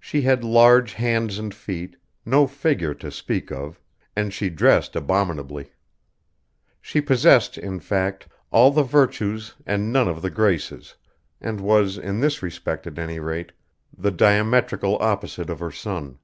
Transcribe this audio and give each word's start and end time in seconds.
She 0.00 0.22
had 0.22 0.42
large 0.42 0.94
hands 0.94 1.38
and 1.38 1.54
feet, 1.54 1.94
no 2.26 2.48
figure 2.48 2.94
to 2.94 3.12
speak 3.12 3.52
of, 3.52 3.78
and 4.16 4.34
she 4.34 4.50
dressed 4.50 4.96
abominably. 4.96 5.70
She 6.80 7.00
possessed 7.00 7.56
in 7.56 7.78
fact, 7.78 8.26
all 8.50 8.72
the 8.72 8.82
virtues 8.82 9.54
and 9.64 9.92
none 9.92 10.08
of 10.08 10.20
the 10.20 10.30
graces, 10.30 10.96
and 11.40 11.60
was, 11.60 11.96
in 11.96 12.18
this 12.18 12.42
respect 12.42 12.88
at 12.88 12.98
any 12.98 13.20
rate, 13.20 13.52
the 13.96 14.10
diametrical 14.10 14.98
opposite 15.00 15.48
of 15.48 15.60
her 15.60 15.70
son. 15.70 16.18